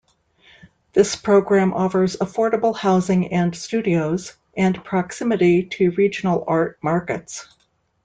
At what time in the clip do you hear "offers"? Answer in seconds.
1.75-2.15